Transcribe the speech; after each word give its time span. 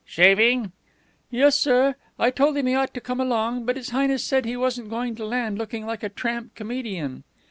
"Shaving!" 0.03 0.71
"Yes, 1.29 1.55
sir. 1.59 1.93
I 2.17 2.31
told 2.31 2.57
him 2.57 2.65
he 2.65 2.73
ought 2.73 2.91
to 2.95 2.99
come 2.99 3.19
along, 3.19 3.65
but 3.65 3.75
His 3.77 3.91
Highness 3.91 4.23
said 4.23 4.45
he 4.45 4.57
wasn't 4.57 4.89
going 4.89 5.13
to 5.17 5.25
land 5.25 5.59
looking 5.59 5.85
like 5.85 6.01
a 6.01 6.09
tramp 6.09 6.55
comedian." 6.55 7.23